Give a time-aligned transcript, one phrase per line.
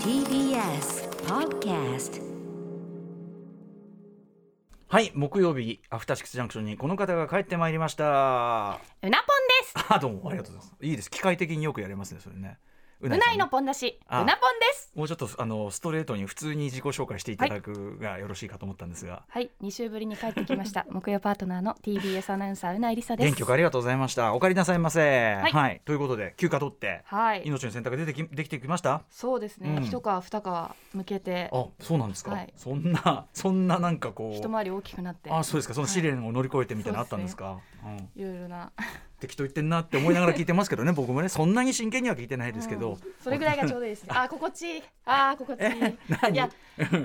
[0.00, 2.22] TBS Podcast
[4.88, 8.70] はい木曜日アフターシックスジャンクションにこの方が帰ってまいりました。
[8.70, 10.00] あうなぽんです。
[10.00, 10.86] どうもありがとうございます。
[10.86, 11.10] いいです。
[11.10, 12.56] 機械的によくやれますねそれね。
[13.02, 14.00] ううないのポンだし。
[14.00, 14.24] うあ。
[14.24, 14.65] なぽんです
[14.96, 20.86] もうちょっとあのストレートに普通に自己紹介していただくがよろしいかと思ったんですが、はい2週ぶりに帰ってきました。
[20.90, 23.26] 木曜パートナーの TBS アナウンサーうないりさです。
[23.26, 24.32] 元気ありがとうございました。
[24.32, 25.34] お帰りなさいませ。
[25.34, 25.82] はい。
[25.84, 27.42] ということで休暇取ってはい。
[27.44, 29.02] 命の選択出てきできてきました？
[29.10, 29.84] そうですね、うん。
[29.84, 31.50] 一皮二皮向けて。
[31.52, 32.52] あそうなんですか、はい。
[32.56, 35.30] そんなそんななんかこう一回り大きくなって。
[35.30, 35.74] あそうですか。
[35.74, 37.75] その試練を乗り越えてみたいなのあはいったんですか、うん
[38.14, 38.72] いろいろな。
[39.18, 42.98] 適当言ってんなって思いながら聞いてますけどね 僕もねそんなに真剣には聞いてないですけど、うん。
[43.20, 44.10] それぐらいがちょうどいいですね。
[44.14, 44.82] あ心地いい。
[45.04, 46.34] あー心地いい。
[46.34, 46.48] いや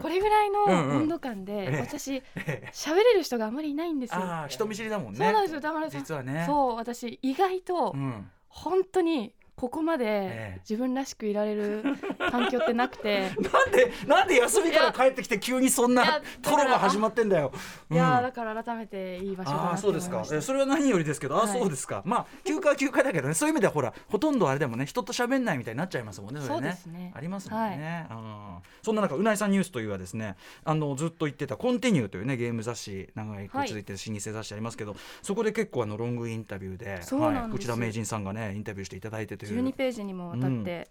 [0.01, 0.97] これぐらいのうんうん。
[1.03, 1.79] 温度感で、ええ。
[1.79, 2.69] 私ええ。
[2.73, 4.21] 喋れる人があまりいないんですよ。
[4.47, 5.19] 人見知りだもんね。
[5.19, 6.01] そうなんですよ田村さん。
[6.01, 6.43] 実はね。
[6.45, 11.83] そう私意外とうん、本当にここまえでえ自分らしくいられる
[12.31, 13.29] 環境ってなくて。
[13.41, 17.51] なんでなんで休みから帰ってきて急にそんなトロが始まってんだよ。
[17.89, 20.23] いやーだうんから改めていい場所だなそうですか。
[20.25, 21.59] それは何よりですけどああはい。
[21.59, 26.59] そうですか、まあ休暇は休暇だけどねそういう意味ではほらほとんどあれでもね人と喋んないみたいになっちゃいますもんねそれね。
[26.59, 27.11] そうですね。
[27.15, 28.57] ありますもんね、うん。
[28.81, 39.63] そんな中うないさんニュースというはですねあのずっと言ってたコンティニューというねゲーム雑誌長い続いてる老舗雑誌ありますけど、そこで結構あのロングインタビューではい、内田名人さんがねインタビューしていただいてという。
[39.63, 40.87] 12ページにもわたって、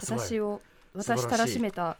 [0.00, 0.20] すごい。
[0.20, 0.60] 私を
[0.94, 1.96] 私たらしめた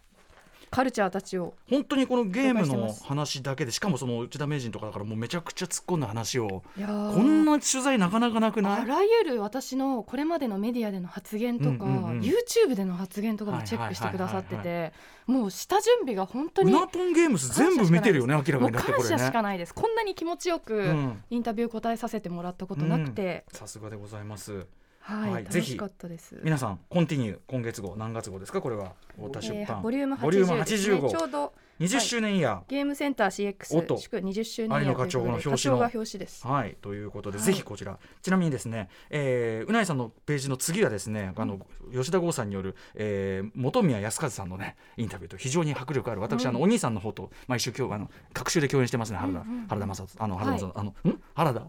[0.70, 6.64] カルチャーたちを本当にこのゲームの話だけでしかもその内田名人とかだからもうめちゃくちゃ突っ込んだ話を。
[6.76, 8.82] こんな取材なかなかなくない？
[8.82, 12.20] あらゆる私のこれまでのメディアでの発言とか、うんうんうん。
[12.20, 14.92] YouTube での発言とかもチェックしてくださってて
[15.26, 19.74] もう下準備が本当にうなぽんゲームス全部見てるよね明らかにだってこれ感謝しかねないです。
[19.74, 21.22] こんなに気持ちよくうん。
[21.30, 24.66] インタビュー答えさせてもらったことなくて、さすがでございます
[25.06, 25.72] はい、はいぜひ。
[25.72, 26.40] 楽しかったです。
[26.42, 28.62] 皆さんコンティニュー今月号何月号ですか？
[28.62, 33.96] これは太田出えー版ボリューム80ボリュームですね80号ちょうど20周年イヤゲームセンターおっと。
[33.96, 35.76] CX 祝20周年有野課長の表紙の。
[35.78, 36.46] 表紙です。
[36.46, 36.48] ー。
[36.48, 37.46] はいということで、はい。
[37.46, 37.98] ぜひこちら。
[38.22, 41.58] ちなみにですね、えーうないさんのページの次はですねあの、
[41.92, 46.20] 吉田剛さんによる、えー、本宮康和さんのねインタビューと非常に迫力ある。
[46.22, 46.48] 私、うん。
[46.48, 49.66] あのお兄さんの方と毎週今日あの各週で共演してますね原田、うんうんうん。
[49.66, 51.20] 原田正人あの原田はあのん？
[51.34, 51.68] 原田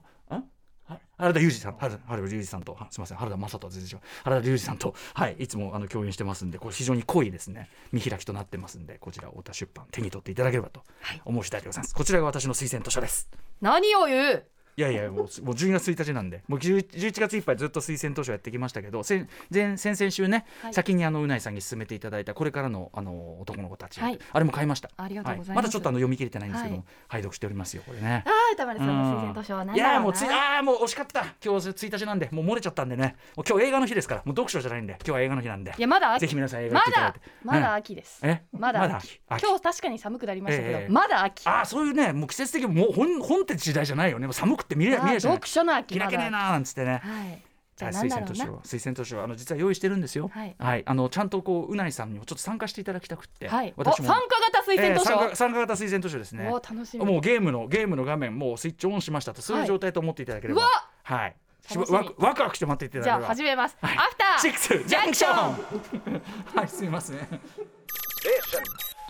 [1.18, 10.84] 原田裕二さん、原田裕二さんと、はすみません、原田正人は全然違う、原田裕二さんと、はい、いつもあの共演してますんで、これ非常に濃いですね、見開きとなってますんで、こちら太田出版手に取っていただければと
[11.24, 11.95] 思う次第でございます。
[11.95, 13.29] こちらが私の推薦図書です。
[13.62, 14.45] 何を言う
[14.78, 16.44] いやいやもうもう12月1日なんで。
[16.47, 20.74] もう10 11月いっぱいずっと推薦図書やってきましたけど先前先々週ね、はい。
[20.74, 24.19] 先にあのうないさんに勧めていただいたこれからのあの男の子たち、はい。
[24.34, 24.90] あれも買いました。
[24.97, 25.50] ありがとうございます。
[25.50, 28.24] はまだちょっとあの読み切れてないんですけど拝読しておりますよこれね。
[28.25, 31.22] ああ歌丸さんの推薦図書は何いだろうなやもうついあーもう惜しかった。
[31.44, 33.16] 今日1日なんでもう漏れちゃったんでね。
[33.38, 35.74] もう今日映画の日ですからもう読書じゃないんで今日は映画の日なんで。
[35.78, 37.19] いやまだぜ秋ひ皆さん映画行っまだていただいて。
[37.46, 37.74] まだうん。
[37.75, 38.19] 秋です。
[38.24, 38.42] え？
[38.52, 39.22] まだ秋。
[39.30, 40.92] 今日確かに寒くなりましたけどええ。
[40.92, 41.47] まだ秋。
[41.47, 44.28] あーそういうねもう季節的にもう本本って時代じゃないよね。
[44.28, 47.02] もう寒くって見れあー見れじゃない読書の秋開けねえなーなんつってね。
[47.03, 47.42] はい。
[47.76, 50.30] じゃあはい推薦図書推薦図書あの実は用意してるんですよ。
[50.34, 50.56] はい。
[50.86, 53.74] あのちゃんとこううないさんにもちょっと参加していただきたくって、はい。
[53.78, 54.08] お私も。
[54.08, 56.48] 参加型推薦図えー参加書参加型推薦図書ですね。
[56.50, 57.06] お楽しみ。
[57.06, 59.42] もうゲームのゲームの画面もうスイッチオンしましたと。
[59.42, 60.70] そういう状態と思っていただければ、うわ
[61.04, 61.36] はい。
[61.68, 61.98] し楽しみ。
[62.18, 63.28] ワクワクして待っていただじゃあければ。
[63.36, 63.78] 始めます。
[63.81, 63.98] アはい。
[63.98, 66.14] フタシックスージャンクション。
[66.16, 66.22] ン
[66.56, 67.18] はいすみません。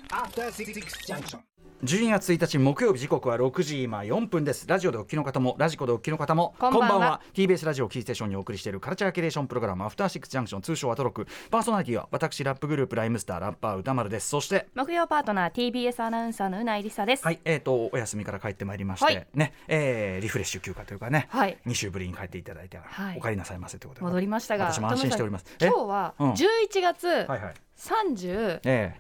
[0.10, 0.74] After Six
[1.08, 1.40] Junction.
[1.86, 4.68] 12月1日木曜日時刻は6時今4分です。
[4.68, 7.22] ラジオでお聞きの方もラジコでお聞きの方もこんばんは。
[7.36, 11.28] TBS ラジオキーステーションにお送りしているカルチャーキュレーションプログラムアフターシックスジャンクション通称アトロック。
[11.52, 14.30] パーソナリティは私ラップグループライムスターラッパー歌丸です。
[14.30, 17.24] そして木曜パートナー TBS アナウンサーのうないりさです。
[17.24, 17.40] はい。
[17.46, 19.28] えー、とお休みから帰ってまいりまして、はい。
[19.36, 19.54] ね。
[19.68, 21.56] えーリフレッシュ休暇というかね、はい。
[21.68, 23.18] 2週ぶりに帰っていただいて、はい。
[23.20, 24.06] お帰りなさいませということで。
[24.08, 25.46] 戻りましたが私も安心しております。
[25.62, 26.32] 今日はうん。
[26.32, 27.54] 11月えはいはい。
[27.78, 28.96] 30え。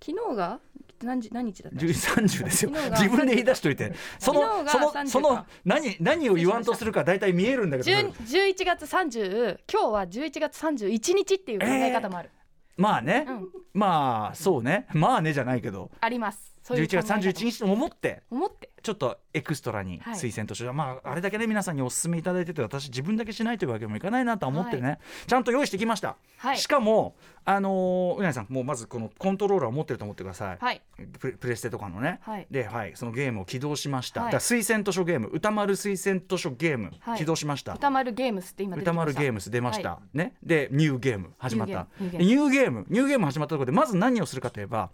[0.00, 0.60] 昨日が
[1.02, 2.70] 何日何日だっえた10 30ですよ。
[2.70, 3.92] 自分で言い出しといて。
[4.18, 7.90] そのその30そのか何何を言わんとするか大体見えるんだけど。
[7.90, 12.30] 10 11月30今日は11月31日っていう考え方もある、
[12.76, 13.48] まあね、うん。
[13.74, 14.86] まあそうね。
[14.92, 15.90] まあねじゃないけど。
[16.00, 16.58] あります。
[16.62, 18.22] そういう11月31日日と思って。
[18.30, 20.14] 思ってちょっとエクストラにはい。
[20.14, 26.58] 推薦として、まああれだけね皆さんにお勧めいただいてて私自分だけしないというわけにもいかないなとは思ってね、ちゃんと用意してきました、はい。
[26.58, 27.14] しかも
[27.44, 30.80] あのーうなぎさんもうまずこのコントローラーを持ってると思ってください、はい。
[31.20, 32.46] プレステとかのね、はい。
[32.50, 34.32] で、はい、そのゲームを起動しました、はい。
[34.32, 37.18] だ推薦図書ゲーム歌丸推薦図書ゲーム、はい。
[37.18, 37.74] 起動しました。
[37.74, 40.32] 歌丸ゲームスって今出てき歌丸ゲームス出ました、はね。
[40.42, 41.88] でニューゲーム始まった。
[42.00, 42.18] ニューゲーム。
[42.18, 44.88] でニューゲームニューゲーム始まったところでまず何をするかといえば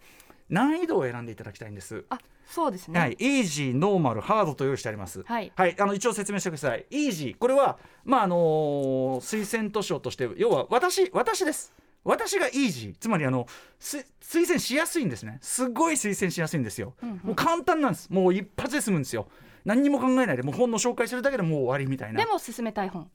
[0.49, 2.99] 難易度を選んでいただきたいんです、あそうですね。
[2.99, 5.23] はい、イージーノーマルハードと用意してあります。
[5.23, 5.51] はい。
[5.57, 6.85] あの一応説明してください。
[6.89, 11.73] イージーこれはまああのー推薦図書として要は私私です。
[12.03, 13.47] 私がイージーつまりあの
[13.79, 15.39] す推薦しやすいんですね。
[15.41, 17.15] すごい推薦しやすいんですよ、うんうん。
[17.23, 18.09] もう簡単なんです。
[18.11, 19.27] もう一発で済むんですよ。
[19.65, 22.23] 何にも考えないでもう本の紹介するだけでもう終わりみたいな。
[22.23, 23.09] でも進めたい本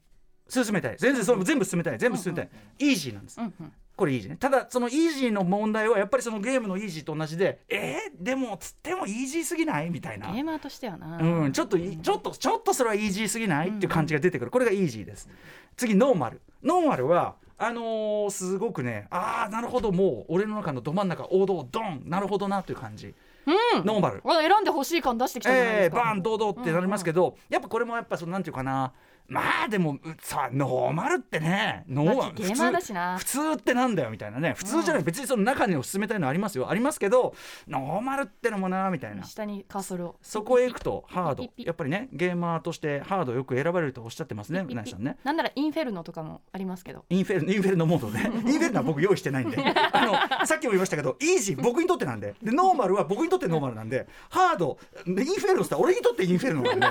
[0.50, 0.96] 進めたい。
[0.98, 1.98] 全然それ全部進めたい。
[1.98, 3.40] 全部進めたい、イージーなんです。
[3.40, 3.72] うんうん。
[3.96, 4.36] これイージーね。
[4.36, 9.90] ただそのイージーの問題はやっぱりそのゲームのイージーと同じでえー、でもつってもイージーすぎない？
[9.90, 10.32] みたいな。
[10.32, 11.18] ゲーマーとしてはな。
[11.18, 13.68] うん、ちょっといちょっとちょっとそれはイージーすぎない？
[13.68, 14.50] っていう感じが出てくる。
[14.50, 15.28] これがイージーです。
[15.76, 16.40] 次ノーマル。
[16.62, 22.04] ノーマルはあのーすごくねああなるほどもう俺の中のど真ん中王道ドン。
[22.06, 23.14] なるほどなという感じ。
[23.46, 23.84] うん。
[23.84, 24.22] ノーマル。
[24.24, 28.92] あ選んでほしい感出してきたじゃないでえー、すか、バーン堂々ってなりますけど、やっぱこれもやっぱそのなんていうかな
[29.30, 31.84] まあでもうさノーマルってね。
[31.88, 34.54] ノーマル普通普通ってなんだよみたいなね。
[34.56, 36.68] 普通じゃない、別にその中に進めたいのありますよ。
[36.68, 37.34] ありますけど
[37.68, 39.22] ノーマルってのもなみたいな。
[39.22, 40.16] 下にカーソルを。
[40.20, 41.48] そこへ行くとハード。
[41.56, 45.16] やっぱりねゲーマーとしてハードよく選ばれるとおっしゃってますねなぎさんね。
[45.22, 47.04] なんならインフェルノとかもありますけど。
[47.08, 48.30] インフェルインフェルノモードね。
[48.34, 49.56] インフェルノ は僕用意してないんで。
[49.92, 50.06] あ
[50.40, 52.34] のさっきも言いましたけどイージー僕にとってなんで。
[52.42, 56.86] でノーマルは僕にとってノーマルなんでハードインフェルノって俺にとってインフェルノなんで。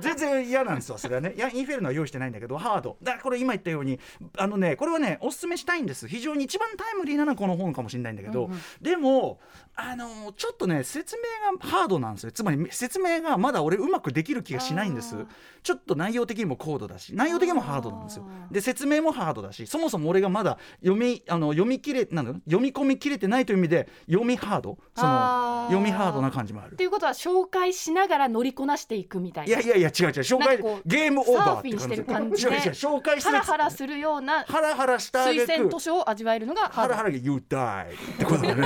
[0.00, 1.34] 全然嫌なんですよそれはね。
[1.36, 2.96] いやインフェルノは用意してないんだけどハード。
[3.02, 4.00] だからこれ今言ったように
[4.36, 6.08] あのねこれはねおすすめしたいんです。
[6.08, 8.60] 非常に一番タイムリーなのはこの本かもしれないんだけど、うんうん。
[8.80, 9.40] でも
[9.74, 11.22] あのちょっとね説明
[11.58, 12.32] がハードなんですよ。
[12.32, 15.16] つまり説明がまだ俺うまくできる気がしないんです。
[15.62, 18.26] ちょっと内容的にも高度だし内容的にもハードなんですよ。
[18.50, 24.78] で説明もハードだしそもそも俺がまだ読みあの読み切れなんだ読み込みきれてないという意味で読みハード。
[24.94, 26.72] その読みハードな感じもある。
[26.72, 29.48] っていうことは紹介しながら乗りこなしていくみたいな。
[29.48, 30.12] いやいやいや違う違う。
[30.20, 38.62] 紹介ゲームオサーフィンしてる感じで紹介してハるラハラするようなハラハラした推薦図書を味わえるのがハードハラハラが You die ってことだね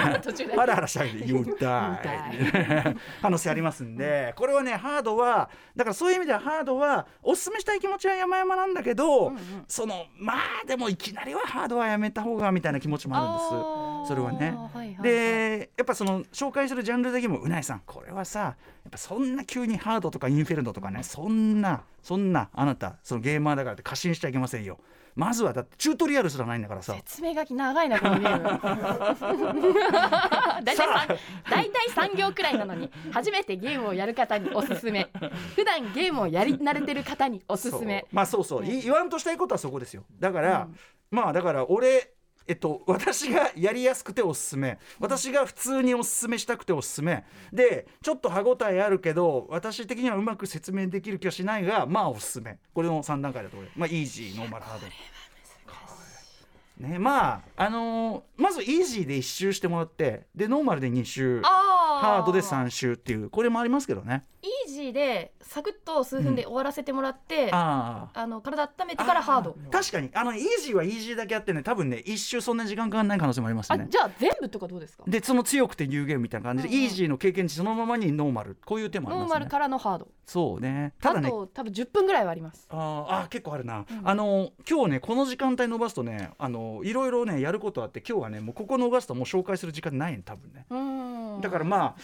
[0.56, 4.34] ハラハラしたあげて You die 可能性ありますんで。
[4.36, 14.08] これはねハードはだからそういう意味ではハードはおすすめしたい気持ちは山々なんだけど、うんうんそのまあでもいきなりはハードはやめた方がみたいな気持ちもあるんです。
[14.08, 14.54] それはね。
[14.72, 15.02] はいはいはい。
[15.02, 24.78] でやっぱその紹介するジャンル的にもうないさんこれはさやっぱそんな急にハードとかインフェルノとかねそんなそんなあなたそのゲーマーだからって過信しちゃいけませんよ。
[25.16, 26.94] まずはだってチュートリアルすらないんだからさ。
[26.94, 28.44] 説明書き長いなこのゲーム。
[30.62, 30.84] 大体さ
[31.50, 35.10] 大体3行くらいなのに初めてゲームをやる方におすすめ。
[35.56, 38.06] 普段ゲームをやり慣れてる方におすすめ。
[38.12, 40.04] まあそうそう、い言わんとしたいことはそこですよ。
[40.20, 40.78] だから、うん。
[41.10, 42.12] まあだから俺
[42.48, 44.78] えっと、私がやりやすくておすすめ。
[45.00, 47.24] 私が普通におすすめしたくておすすめ。
[47.52, 52.58] でちょっと歯応えあるけど私的にはうまく説明できる気はしないがまあおすすめ。
[52.72, 54.86] これの3段階だと思いまあイージーノーマルハード。
[56.78, 64.24] ねまああのーまずイージーで1周してもらってでノーマルで2周あハードで3周っていうこれもありますけどね。
[64.42, 69.56] イージーでサクッと数分で終わらせてもらって、あああの体温めてからハード。
[69.72, 73.84] 確かにあのイージーはイージーだけあってね多分ね一周そんな時間かかんない可能性もありますね。
[73.84, 75.04] あじゃあ全部とかどうですか？
[75.08, 76.82] でその強くて有限みたいな感じで、うんうん。
[76.82, 78.56] イージーの経験値そのままにノーマル。
[78.64, 79.28] こういう手もありますね。
[79.30, 80.92] ノーマルからのハードそうね。
[81.00, 82.66] ただあねと多分10分ぐらいはあります。
[82.68, 83.86] あーあー結構あるな、ん。
[84.04, 90.66] あの今日ねこの時間帯伸ばすとねあのいろいろねやることあって今日はねもうここ伸ばすともう紹介する時間ないね多分ね。
[91.40, 91.94] だからまあ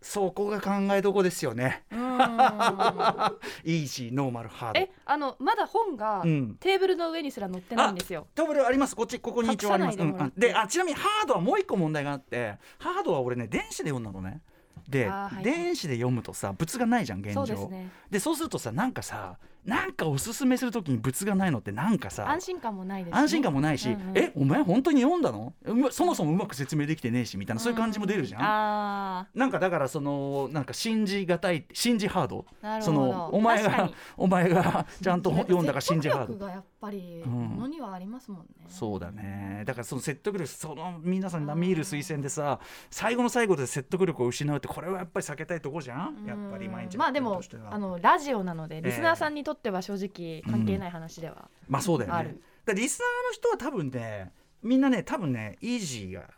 [0.00, 1.82] そこが考えどこですよね。
[1.90, 6.56] イージーノーマルハードえあのまだ本がうん。
[6.60, 8.94] テーブルの上にすら載ってないんですよ、トーブルあります。
[8.94, 9.98] こっちここに一応あります。
[9.98, 10.06] でう
[10.52, 14.40] んあちなみにハードはもう一個問題があってハードは俺ね電子で読んだのね
[14.88, 15.10] で、
[15.42, 17.46] 電子で読むとさ物がないじゃん現状。
[17.46, 17.90] ですね。
[18.10, 24.16] でそうするとさなんかさなんかおすすめするときに物がないのってなんかさ安心感もないです、ね、安心感もないし、うんうん。
[24.16, 25.52] えお前本当に読んだの？
[25.90, 32.46] そもそもうまく説明できてねえしみたいなそういう感じも出るじゃん、あなんかだからそのなんか信じがたい信じハード？
[32.60, 32.98] そなるほど。
[32.98, 36.26] のお前が お前がちゃんとー読んだか信じハード。
[36.26, 39.64] 説得力がやっぱりのにはありますもんね、そうだね。
[39.66, 46.24] だからその説得力その皆さん並みいる推薦でさ最後の最後で説得力を失うってこれはやっぱり避けたいとこじゃん？
[46.24, 52.36] やっぱり毎日まあでもあのラジオなのでえリスナーさんにとっては正直関係ない話では、まあそうだよね。
[52.64, 54.32] だリスナーの人は多分ね
[54.62, 56.30] みんなね多分ねイージーが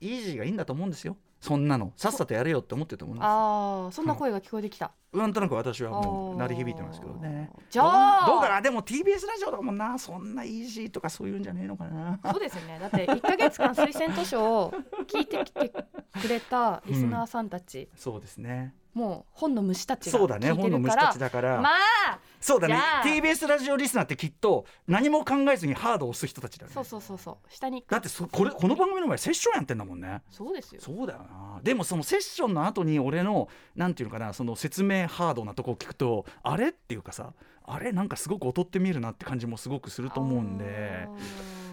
[0.00, 1.16] イージーがいいんだと思うんですよ。
[1.40, 1.92] そんなの。
[1.96, 7.48] さっさとやれよって思ってると思うんですああそんな声が聞こえてきた、なんとなく私はもう鳴り響いてますけどね。
[7.70, 8.26] じゃあ。
[8.26, 8.60] どうかな？
[8.60, 9.98] でも TBS ラジオだもんな。
[9.98, 12.20] そんなイージーとかそういうんじゃねえのかな。
[12.30, 12.78] そうですよね。
[12.78, 14.74] だって1か月間推薦図書を
[15.06, 26.74] 聞いてきてくれたリスナーさんたち、 そうですねもう本の虫たちがそうだね本の虫たちだから、まあそうだね TBS ラジオリスナーってきっと何も考えずにハードを押す人たちだよね。
[26.74, 27.36] そうそうそうそう。
[27.48, 30.22] 下にだってそこれこの番組の前セッションやってんだもんね。
[30.30, 30.80] そうですよ。
[30.80, 31.60] そうだよな。
[31.62, 36.68] でもそのセッションの後に俺のなんていうのかなその説明ハードなとこを聞くとあれ？
[36.68, 37.32] っていうかさ
[37.66, 37.92] あれ？
[37.92, 41.06] なんかすごく劣って見えるなって感じもすごくすると思うんで。
[41.06, 41.10] あ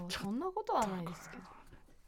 [0.09, 1.43] そんなことはないですけど。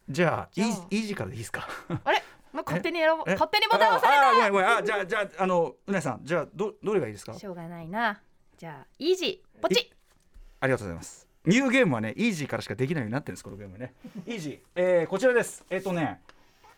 [0.09, 1.67] じゃあイージーからでいいですか？
[2.03, 2.21] あれ？
[2.53, 3.33] もう勝手に選ぼえ？
[3.33, 6.21] 勝手にボタン押されああじゃあじゃああのうなえさん。
[6.23, 7.33] じゃあどどれがいいですか？
[7.33, 8.21] たしょうがないな。
[8.57, 9.61] じゃあイージー。
[9.61, 9.91] ポチ
[10.59, 11.27] ありがとうございます。
[11.45, 13.93] ニューゲームはねイージーからしかできないようになってるんですこのゲームはね。
[14.25, 15.63] イージー、えー、こちらです。
[15.69, 16.19] えっ、とね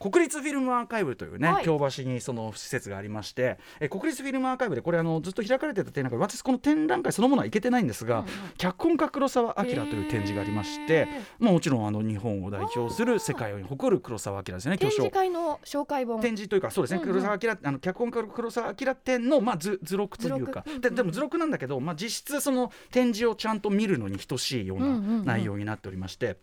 [0.02, 1.64] 国立フィルムアーカイブというね、はい。
[1.64, 8.32] 京橋にその施設がありまして、えー国立フィルムアーカイブでこれあのずっと開かれてた展覧会私この展覧会そのものは行けてないんですが、うんうん。
[8.58, 15.12] 脚本家黒澤明という展示がありまして、まあ、もちろんあの日本を代表する世界に誇る黒澤明ですね展示巨匠。
[15.12, 16.22] 会の紹介本。
[16.22, 17.14] 展示というかそうですね、うんうん。
[17.14, 20.64] 黒澤明あの脚本家の黒澤明展の、まあ、図図録というか。
[20.66, 20.82] うんうん。
[20.82, 25.26] ででも図録なんだけど、まあ、実質その展示をちゃんと見るのに等しいよううんうんうなん。
[25.26, 26.38] 内容になっておりまして。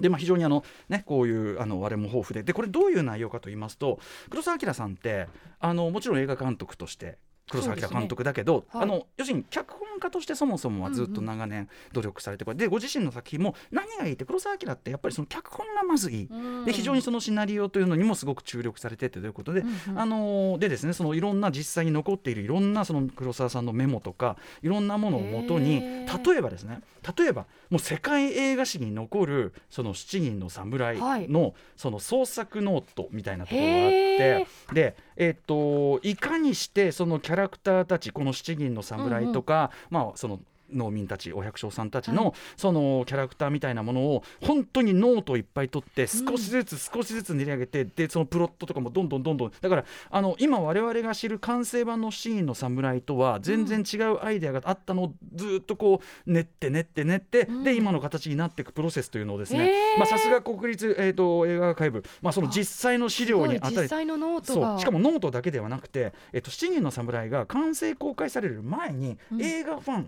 [0.00, 2.42] でまあ、非常にあの、ね、こういうあの我も豊富で。
[2.42, 3.98] でこれどういう内容かと言いますと
[4.30, 5.28] 黒澤明さんって
[5.58, 7.18] あのもちろん映画監督として
[7.50, 8.82] 黒澤明監督だけど、はい。
[8.84, 16.22] あの要するに脚本家としてそもそもはずっと長年努力されてこれでご自身の作品も何がいいって黒澤明ってやっぱりその脚本がまずい。
[16.22, 16.28] い。
[16.64, 19.98] で非常にそのシナリオというのにもすごく注力されてってということで、うんうん。
[20.00, 26.06] あのーでですねそのいろんな実際に残っているいろんなその黒沢さんのメモとかいろんなものをもとに例
[26.38, 26.80] えばですね
[27.16, 40.40] 例えばもう世界映画史に残るその七人の侍のその創作ノートみたいなところがあって、へでえっといかにしてそのキャララクターたちこの七人の侍とか、まあその
[40.72, 42.34] 農民たちお百姓さんたちの、はい。
[42.56, 57.64] そのキャラクターみたいなものを本当にノートをいっぱい取って少しずつ少しずつ練り上げて、でそのプロットとかもどんどんどんどんだからあの今我々が知る完成版の七人の侍とは全然違うアイデアがあったのをずっとこう練って練って練って、うん。
[57.64, 59.98] で今の形になっていくプロセスというのをですへねー。
[59.98, 64.68] まあさすが国立、えー、と映画アーカイブ、まあ、その実際の資料にあたり実際のノートが。
[64.72, 64.80] そう。
[64.80, 69.42] しかもノートだけではなくて「えっと、七人の侍」が完成公開される前に、うん。
[69.42, 70.06] 映画ファン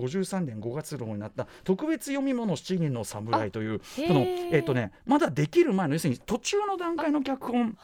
[0.00, 7.76] 1953年5月号になった特別読み物七人の侍というその、えっとね、まだできる前の要するに途中の段階の脚本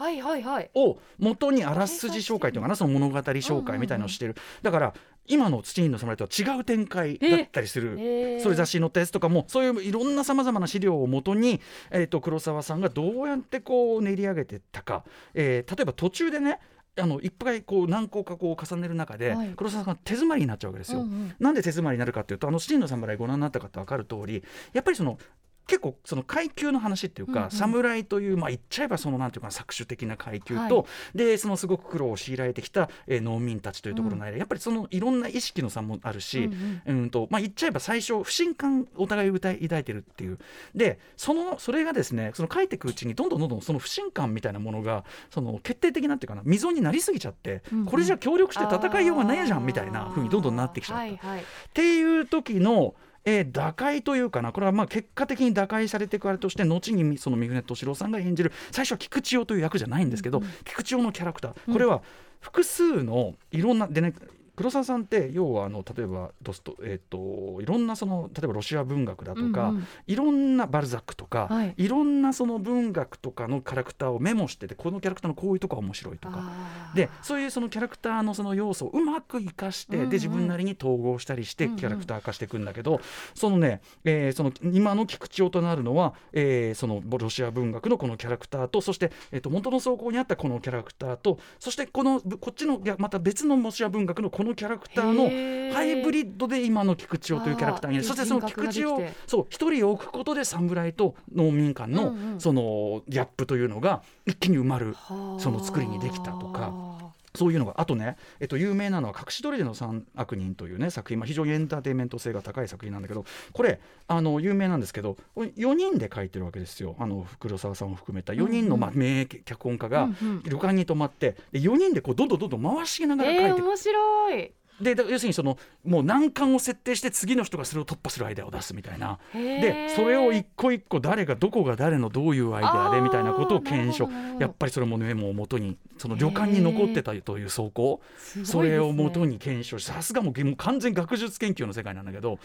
[0.75, 4.95] を元にあらすじ紹介というのかなその物語紹介みたいなのをしてる、だから
[5.29, 7.99] 今の七人の侍とは違う展開だったりする。
[7.99, 8.43] へー。
[8.43, 15.05] そういう雑誌に載ったやつとかもそういういろんなさまざまな資料をもとに、えー、と黒沢さんがどうやってこう練り上げていったか、
[15.35, 16.61] えー例えば途中でね
[16.99, 21.01] あのいっぱいこう何個かこう重ねる中で、はい黒沢さんが手詰まりになっちゃうわけですよ。
[21.01, 25.19] うんうんなんで手詰まりになるかっていうとあの七人の侍ご覧になった方分かる通りやっぱりその
[25.67, 27.51] 結構その階級の話っていうか、うんうん。
[27.51, 31.19] 侍というまあ言っちゃえばそのなんていうかな搾取的な階級と、はい。
[31.19, 37.11] でそのすごく苦労を強いられてきた、えー農民たちというところの間、やっぱりそのいろんな意識の差もあるし、うんうんうん。
[37.11, 40.39] とまあ、言っちゃえば最初不信感お互い抱い抱いてるっていう。
[40.75, 47.87] でそのそれがですねその書いていくうちにどんどんどんどんその不信感みたいなものがその決定的なっていうかな溝になりすぎちゃって、うんうん。
[47.87, 51.01] これじゃ協力して戦いようがないじゃんみたいな風にどんどんなってきちゃった。
[51.01, 51.41] はいはい。
[51.41, 52.95] っていう時の、
[53.27, 54.53] えー打開というかな。
[54.53, 61.73] これはまあ結果的に打開されていくあれとして後にその三船敏郎さんが演じる最初は菊千代という役じゃないんですけど、菊千代のキャラクター。
[61.73, 62.03] これは
[62.41, 64.15] 複数のいろんなでね
[64.57, 69.87] 黒沢さんって要はあの例えばドスト、えー、といろんなその例えばロシア文学だとか、うんうん。
[70.07, 71.75] いろんなバルザックとか、はい。
[71.77, 76.51] い、ろんなその文学とかのキャラクターをメモしててこのキャラクターのこういうとこが面白いとか。
[76.95, 80.11] でそういうそのキャラクターのその要素をうまく生かして、うんうん。
[80.11, 81.77] で自分なりに統合したりしてうんうん。
[81.79, 83.01] キャラクター化していくんだけど、
[83.35, 104.95] そのね、えーその今の菊千代となるのは、えーそのロシア文学のこのキャラクターとそして、えー、と元の走行にあったこのキャラクターとそしてこのこっちのまた別のロシア文学のこのキャラクターのハイブリッドで今の菊千代というキャラクターにそしてその菊千代を一人置くことで侍と農民間の、そのギャップというのが一気に埋まる。
[104.95, 105.41] はあ。
[105.41, 107.06] その作りにできたとか
[107.37, 116.97] そういうのがあとね、えっと、有名なのは「隠し砦の三悪人」というね作品、まあ、非常にエンターテインメント性が高い作品なんだけどこれあの有名なんですけどこれ4人で書いてるわけですよ。
[116.99, 120.09] あの黒沢さんを含めた4人の、まあ、名脚本家が
[120.45, 129.19] 旅館に泊まってで4人でこうどんどんどんどん回しながら書いてえー、面白いでだ要するにそのもう難関を設定して次の人がそれを突破するアイデアを出すみたいな。
[129.33, 134.09] でそれを一個一個誰がどこが誰のどういうアイデアでみたいなことを検証。
[134.39, 138.01] やっぱりそれもメモをもとにその旅館に残ってたという走行
[138.37, 142.39] ねそれをもとに検証しさすがもう完全学術研究の世界なんだけど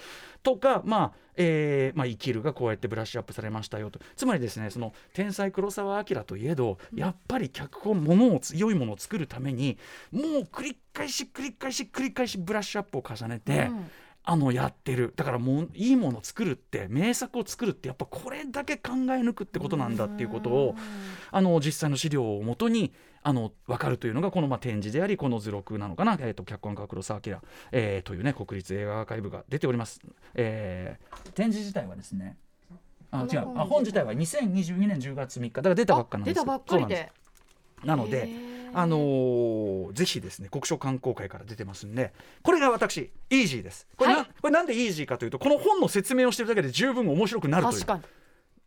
[0.44, 4.00] とかまあえーまあ、生きるがこうやってブラッシュアップされましたよと。
[4.16, 9.78] つまりですねその天才黒澤明といえどやっぱり脚本ものをつ良いものを作るために
[10.12, 13.90] もう繰り返し繰り返し繰り返しブラッシュアップを重ねて、うん。
[14.24, 15.14] あのやってる。
[15.16, 20.76] だからもういいものを作るって名作を作るってやっぱこれだけ考え抜くってことなんだっていうことを
[21.32, 27.38] あの実際の資料をもとにあの分かるというのがこのまあ展示でありこの図録なのかな、えー、と脚本家黒澤明、
[27.72, 30.00] えーというね国立映画アーカイブが出ております、
[30.34, 32.38] えー展示自体はですね
[33.12, 33.40] あ違う。
[33.58, 37.12] あ本自体は2022年10月3日だから出たばっかなんです出たばっかりそうなんで
[37.84, 38.30] なので
[38.74, 43.88] あのーぜひですね国書観光会から出てますんでこれが私イージーです。
[43.98, 44.28] これな,、はい。
[44.42, 47.80] これなんでイージーかというとこの本の説明をしてるだけで十分面白くなるという。
[47.82, 48.21] 確かに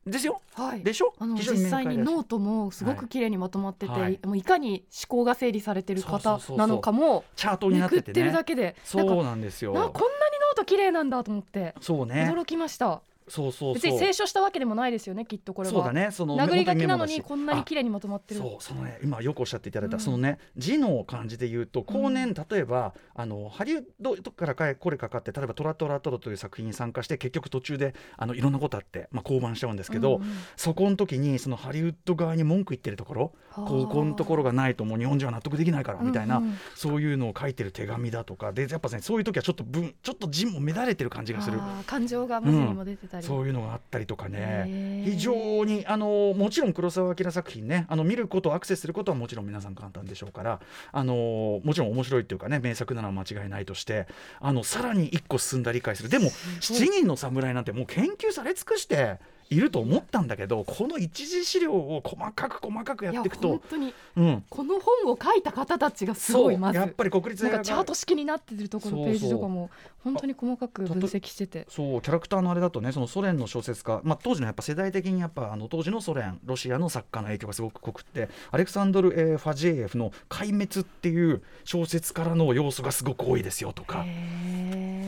[0.06, 0.40] ですよ。
[0.54, 0.82] はい。
[0.82, 1.14] でしょ？
[1.18, 4.20] あの実際にノートもすごく綺麗にまとまってて、はい。
[4.25, 9.73] もういかに思考が整理されてる方なのかもチャートになっててめくってるだねけでそうなんですよ。
[9.73, 12.30] なこんなにノート綺麗なんだと思ってそうね。
[12.30, 15.75] 驚きました、そうそう別に清書したわけでもないですよねきっとこれは。
[15.75, 16.11] そうだね。
[16.11, 18.40] その殴り書きなのにこんなに綺麗にまとまってる。
[18.40, 20.02] そうそのね今よくおっしゃっていただいた、うん。
[20.02, 38.52] そのね字の感じで言うと後年、例えばあのハリウッドとかからこれかかって例えば「トラトラトラ」という作品に参加して結局途中であのいろんなことあって、まあ、降板しちゃうんですけど、うんうんそこの時にそのハリウッド側に文句言ってるところはあここのところがないともう日本人は納得できないからみたいな、うんうんそういうのを書いてる手紙だとか。
[38.52, 41.58] でやっぱねそういう時はちょっと文ちょっと字も乱れてる感じがする。
[41.87, 45.11] 感情が文字にも出てたり、そういうのがあったりとかへねー。
[45.12, 50.61] 非常にあのもちろん黒澤明作品ねあの見ることアクセスすることはもちろん皆さん簡単でしょうから
[50.92, 54.06] あのもちろん面白いっていうかね名作なのは間違いないとして
[54.40, 56.08] あのさらに一個進んだ理解する。
[56.08, 56.30] でも
[56.61, 59.18] 「七人の侍」なんてもう研究され尽くして
[59.50, 66.78] いると思ったんだけどこの一次資料を細かく細かくやっていくと、本当にうん、この本を書いた方たちがすごいまず。
[66.78, 69.70] やっぱり国立なんかチャート式になってるところそうページとかも
[70.02, 71.66] 本当に細かく分析してて。
[71.68, 84.04] そうキャラクターのあれだとねそのソ連の小説家、まあ、当時のやっぱ世代的にやっぱあの当時のソ連ロシアの作家の影響がすごく濃くってアレクサンドル・えーファジエフの「壊滅」っていう小説からの要素がすごく多いですよとか、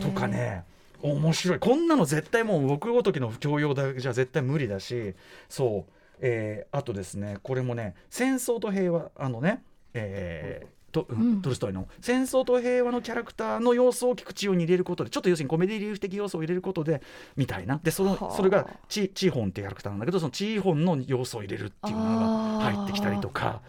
[0.02, 0.64] とかね
[1.12, 1.58] 面白い。
[1.58, 5.14] こんなの絶対もう僕ごときの教養だけじゃ絶対無理だし
[5.48, 9.62] そう、えーあとですねこれもね「戦争と平和」あのね
[9.94, 11.42] えーとうんうん。
[11.42, 11.88] トルストイの。
[12.00, 17.02] 戦争と平和のキャラクターの要素を菊池をに入れることでちょっと要するにコメディリーフ的要素を入れることで
[17.36, 17.78] みたいな。
[17.82, 18.34] でそのはあ。
[18.34, 23.60] それがチチーホンっていうキャラクターなんだけどそのチーホンの要素を入れるっていうのが入ってきたりとか。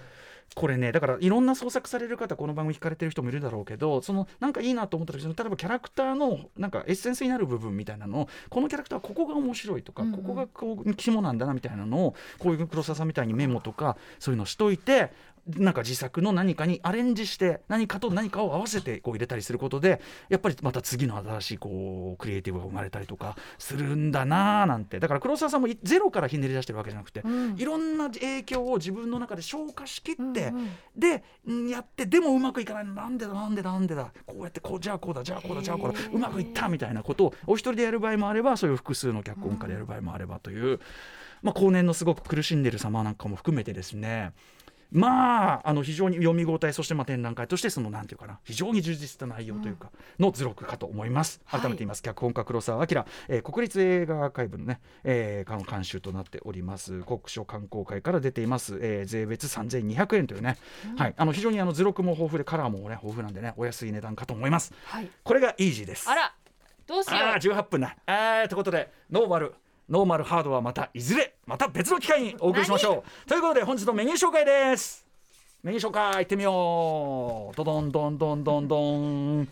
[0.56, 10.16] これねだからいろんな創作される方この番組聞かれてる人もいるだろうけどそのなんかいいなと思った時に例えばキャラクターのなんかエッセンスになる部分みたいなのをこのキャラクターはここが面白いとか、うんうん。
[10.16, 15.12] ここがこう肝なんだなみたいなのをこういう黒沢さんみたいにメモとかそういうのしといて
[15.56, 25.00] なんか自作の何かにアレンジして何かと何かを合わせてこう入れたりすることでやっぱりまた次の新しいこうクリエイティブが生まれたりとかするんだなーなんて。
[25.00, 27.56] だから黒沢さんもいゼロからひねり出してるわけじゃなくて、うん。
[27.58, 30.70] いろんな影響を自分の中で消化しきって、うんうん。
[30.96, 34.12] でんやってでもうまくいかないなんでだなんでだなんでだ。
[34.26, 40.80] こうやってこうじゃあこうだじゃあこうだじゃあこうだうまくいったみたいなことをお一人でやる場合もあればそういう複数の脚本家でやる場合もあればという、
[41.42, 44.34] まあ、後年のすごく苦しんでる様なんかも含めてですね
[44.92, 51.62] まああの非常に読み応えそしてまあ展覧会としてそのなんていうかな非常に充実した内容というかの図録かと思います、はい。
[51.62, 52.04] 改めて言います。
[52.04, 57.02] 脚本家黒澤明、えー国立映画アーカイブのね、えー、監修となっております。
[57.04, 60.58] 国書観光会から出ています、えー税別3200円というね、
[60.98, 61.14] はい。
[61.18, 64.74] あの非常にあの図録も豊富でカラーもね豊富なんでねお安い値段かと思います。
[64.86, 65.10] はい。
[65.24, 66.10] これがイージーです。
[66.10, 66.34] あら
[66.88, 69.54] どうしよああ18分だあーということでノーマル
[69.90, 73.28] ノーマルハードはまたいずれまた別の機会にお送りしましょう。
[73.30, 75.08] ということで本日のメニュー紹介です。
[75.64, 77.56] メニュー紹介いってみよう。
[77.56, 79.48] ドドンドンドンドンドン。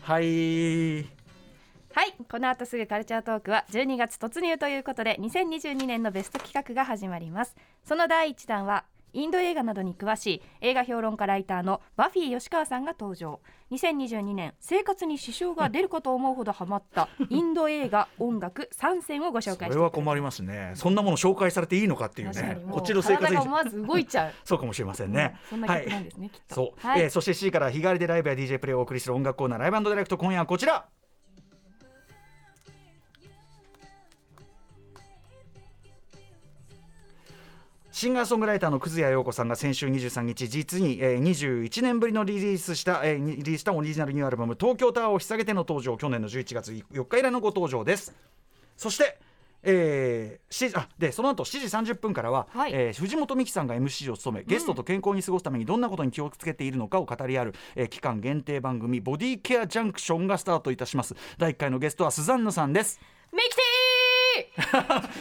[0.00, 1.02] はい。
[1.02, 2.14] はい。
[2.30, 7.54] この後すぐカルチャートークは12月突入ということで2022年のベスト企画が始まります。
[7.84, 13.40] その第1弾はインド映画などに詳しい映画評論家ライターのバフィー吉川さんが登場。
[13.70, 20.72] 2022年生活に支障が出るかと思うほどハマったインド映画音楽3選をご紹そ介してれは困りますね。
[20.74, 22.58] そんなもの紹介されていいのかっていうね。
[22.70, 24.32] こっちの生活に思わず動いちゃう。
[24.44, 26.54] そうかもしれませんね、そんな曲なんですね、きっと。
[26.54, 27.02] そう、はい。
[27.02, 30.18] えーそして C から日替わりでライブや DJ プレイをお送りする音楽コーナーライブディレクト。
[30.18, 30.86] 今夜はこちら
[37.94, 48.12] シンガーソングライターの葛谷陽子さんが先週23日実に、えー、21年ぶりのリリースした、えーリリースしたオリジナルニューアルバム「東京タワー」を引っ提げての登場去年の11月4日以来のご登場です。
[48.76, 49.16] そして
[49.62, 52.72] えー、7時あでその後7時30分からは、はい。
[52.74, 61.14] えー藤本美貴さんが MC を務めゲストと健康に過ごすためにどんなことに気をつけているのかを語り合う、えー期間限定番組「ボディケアジャンクション」がスタートいたします。
[61.38, 63.00] 第1回のゲストはスザンヌさんです。
[63.32, 63.73] ミキテ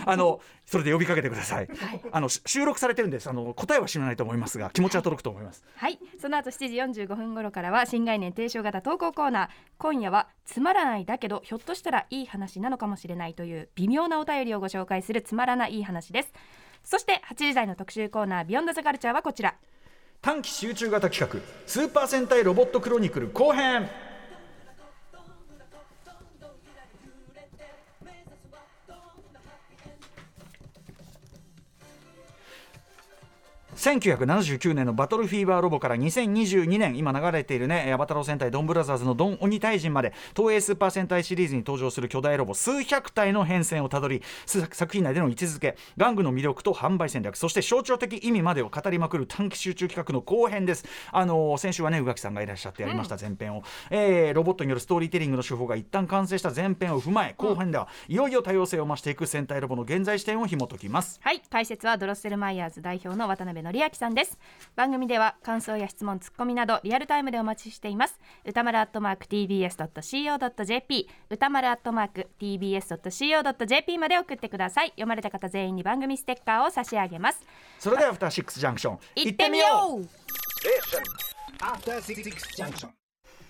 [0.06, 2.02] あのそれで呼びかけてください、はい。
[2.12, 3.30] あのし収録されてるんです。
[3.30, 5.99] あの答えは知らないと思いますが気持ちは届くと思います、はい。
[6.19, 16.34] その後7時45分頃からは新概念提唱型投稿コーナー今夜はつまらないだけどひょっとしたらいい話なのかもしれないという微妙なお便りをご紹介するつまらないいい話です。
[16.84, 19.56] そして8時台の特集コーナービヨンドザカルチャーはこちら。
[20.21, 23.89] 短期集中型企画スーパー戦隊ロボットクロニクル後編
[33.84, 50.86] 1979年のバトルフィーバーロボから2022年今流れているねアバタロー戦隊ドンブラザーズのドン鬼退陣まで東映スーパー戦隊シリーズに登場する巨大ロボ数百体の変遷をたどりす作品内での位置づけ玩具の魅力と販売戦略そして象徴的意味までを語りまくる短期集中企画の後編です。
[51.12, 61.19] あのー先週はね宇垣さんがいらっしゃってやりました前編を、えーロボットによるストーリーテリングの手法が一旦完成した前編を踏まえ後編では、いよいよ多様性を増していく戦隊ロボの現在視点を紐解きます。
[61.22, 61.41] はい。
[61.50, 64.38] 解説はドロッセルマイヤーズ代表の渡辺則明さんです。
[64.76, 68.20] 番組では感想や質問ツッコミなどリアルタイムでお待ちしています。
[68.46, 74.90] 歌丸アットマーク tbs.co.jp 歌丸アットマーク tbs.co.jp まで送ってください。
[74.90, 77.42] 読まれた方全員に番組ステッカーを差し上げます。
[77.80, 79.00] それではアフターシックスジャンクション。
[79.16, 79.66] 行ってみよ
[80.00, 80.02] う。
[81.64, 83.03] After Six Junction.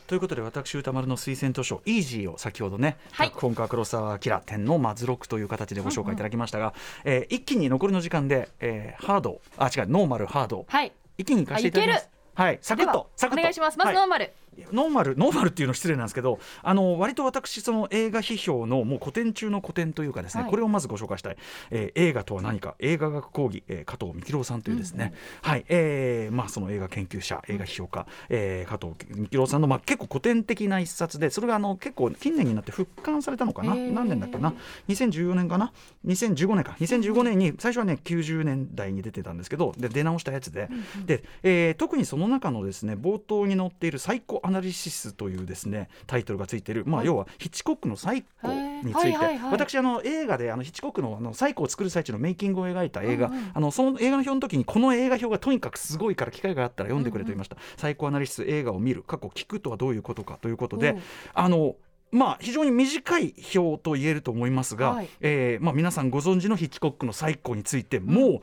[0.07, 3.29] ということで私宇多丸の推薦図書「イージーを先ほどね、はい。
[3.29, 10.65] 脚本家黒澤明展のま図録という形でご紹介いただきましたが、えー一気に残りの時間で、えーハードあ違うノーマルハード。
[10.67, 10.91] はい。
[11.17, 12.09] 一気に行かせていただきます。
[12.35, 12.59] はい。
[12.61, 13.41] サクッとサクッと。
[13.41, 13.77] お願いします。
[13.77, 13.95] まずはい。
[13.95, 14.33] ノーマル、
[14.71, 20.51] ノーマルノーマルっていうの失礼なんですけどあの割と私その映画批評のもう古典中の古典というかですね、はい。
[20.51, 21.37] これをまずご紹介したい、
[21.71, 25.65] えー映画とは何か映画学講義、えー加藤幹郎さんというですね、はい。
[25.69, 33.75] えーまあその映画研究者映画批評家、えー加藤幹郎さんのまあ結構古典的な一冊でそれがあの結構近年になって復刊されたのかな？
[33.75, 33.91] へー。
[33.91, 34.53] 何年だったかな
[34.87, 35.71] ？2014年かな
[36.05, 36.75] ？2015年か。
[36.79, 40.69] 2015年に最初はね90年代に出てたんですけどで出直したやつで、
[41.05, 53.51] で、えー特にその中のですね冒頭に載っている「サイコアナリシス」というですねタイトルがついている、まあ、要はヒッチコックのサイコについて、私あの映画であのヒッチコックのあのサイコを作る最中のメイキングを描いた映画、うんうん。
[53.53, 60.99] あのその映画の表の時にこの映画表がとにかくすごいから機会があったら読んでくれと言いました、サイコアナリシス映画を見る過去聞くとはどういうことかということでおう
[61.33, 61.75] あの
[62.13, 65.09] まあ、非常に短い表と言えると思いますが、はい。
[65.19, 68.41] えーまあ、皆さんご存知のヒッチコックの最高についてもう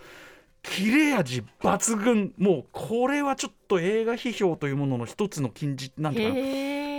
[0.62, 2.35] 切れ味抜群。
[2.38, 6.46] もうこれはちょっと映画批評というものの一つの禁じなんていうかな。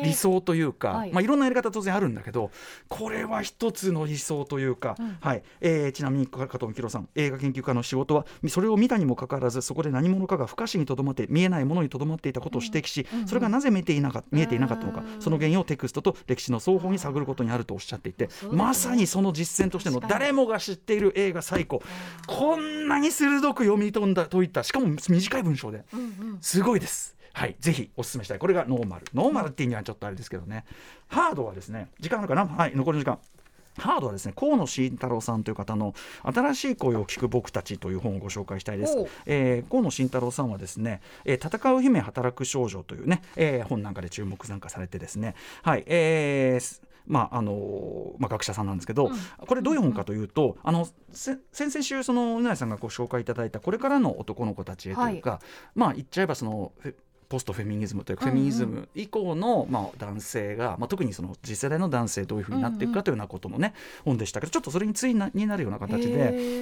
[0.03, 1.09] 理想というか、はい。
[1.09, 2.51] いまあ、いろんなやり方当然あるんだけど
[2.87, 5.17] これは一つの理想というか、うん。
[5.19, 5.43] はい。
[5.61, 18.31] えーちなみに加藤幹郎さん映画研究家の仕事はそれを見たにもかかわらずそこで何者かが不可視にとどまって見えないものにとどまっていたことを指摘し、うんうんそれがなぜ見えていなか見えていなかったのかうんその原因をテクストと歴史の双方に探ることにあるとおっしゃっていて、ね。
[18.51, 21.81] まさにその実践としての誰もが知っている映画最高
[22.27, 26.37] こんなに鋭く読み飛んだといったしかも短い文章でうんうん。
[26.41, 27.15] すごいです。
[27.33, 28.39] はい、ぜひお勧めしたい。
[28.39, 29.05] これがノーマル。
[29.13, 30.65] ノーマルっていうにはちょっとあれですけどね。
[31.07, 32.45] ハードはですね、時間あるかな？
[32.45, 33.19] はい、残りの時間。
[33.77, 38.97] ハードはですね河野真太郎さんという方の「新しい声を聞く僕たち」という本をご紹介したいです。
[39.25, 49.09] えー河野真太郎さんはですね「えー戦う姫働く少女」というね、えー本なんかで注目参加されてですねはいえーまああのーまあ、学者さんなんですけど、
[49.47, 55.39] これどういう本かというと、あのせ先々週そのうなえさんがご紹介いただいたこれからの男の子たちへというか、
[55.75, 56.73] まあ言っちゃえばその
[57.31, 66.13] ポストフェミニズムというか、フェミニズム以降の、まあ、男性が、まあ、特にその次世代の男性どういうふうになっていくかというようなことのね、本でしたけどちょっとそれについなになるような形へで、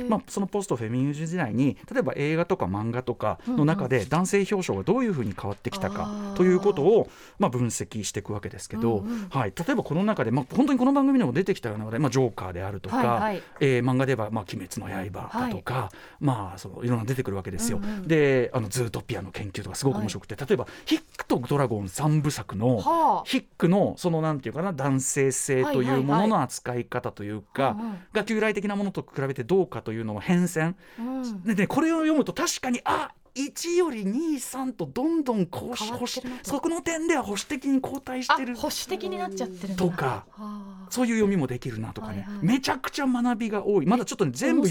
[0.04, 0.10] ー。
[0.10, 6.34] まあ、そのポストフェミニズム時代に例えば映画とか漫画とかの中で男性表彰がどういうふうに変わってきたあかー。
[6.36, 17.82] ということを、まあ、分析していくわけですけど、はい、例えばこの中で、まあ、本当にこの番組でも出てきたような話題、まあ、ジョーカーであるとか、えー漫画で言えば、まあ、鬼滅の刃だとか、まあ、そのいろんな出てくるわけですよ。
[18.06, 23.24] であのズートピアの研究とかすごく面白くて、例えばヒックとドラゴン3部作の、はあ。
[23.26, 27.78] ヒックのそのなんていうかな男性性というものの扱い方というか、
[28.14, 30.76] が旧来的なものと比べてどうかというのの変遷。
[31.00, 31.44] うん。
[31.44, 38.56] でねこれを読むと確かにあ1より23とどんどんこうそこの点では保守的に後退しあてる。
[38.56, 40.88] 保守的になっちゃってるとかはあ。
[40.90, 42.46] そういう読みもできるなとかね、はいはい。
[42.46, 43.86] めちゃくちゃ学びが多い。
[43.86, 44.68] まだちょっとね全部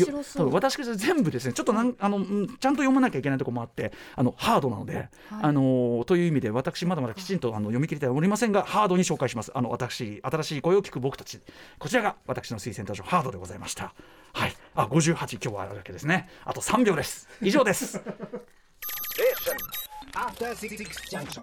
[0.51, 1.53] 私が全部ですね。
[1.53, 9.53] ちょっとなんあの、うんちゃんと読まなきゃいけないところもあってあのハードなので、あのという意味で私まだまだきちんとあの読み切りたいと思いませんがハードに紹介します。
[9.55, 11.40] あの私新しい声を聞く僕たち。
[11.79, 13.94] こちらが私の推薦図書ハードでございました
[14.33, 14.57] はい。
[14.75, 16.29] あ58今日はあるわけですね。
[16.45, 17.29] あと3秒です。
[17.43, 18.01] 以上です。
[20.14, 20.77] After Six
[21.11, 21.43] Junction.